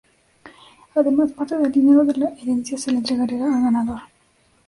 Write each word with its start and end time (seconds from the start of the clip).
Además, 0.95 1.31
parte 1.31 1.59
del 1.59 1.71
dinero 1.71 2.03
de 2.03 2.15
la 2.15 2.29
herencia 2.31 2.75
se 2.75 2.89
le 2.89 2.97
entregaría 2.97 3.45
al 3.45 3.61
ganador. 3.61 4.01